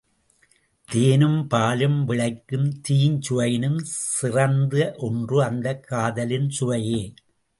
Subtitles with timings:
[0.89, 3.77] தேனும் பாலும் விளைக்கும் தீஞ்சுவையினும்
[3.81, 7.13] சிறந்த ஒன்று அந்தக் காதலின் சுவையே.